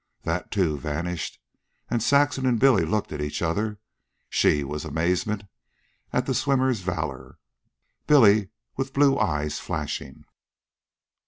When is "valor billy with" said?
6.79-8.93